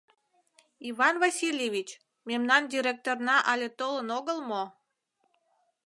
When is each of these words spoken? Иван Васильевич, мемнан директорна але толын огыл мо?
Иван 0.89 1.15
Васильевич, 1.23 1.89
мемнан 2.29 2.63
директорна 2.73 3.37
але 3.51 3.67
толын 3.79 4.07
огыл 4.17 4.37
мо? 4.49 4.63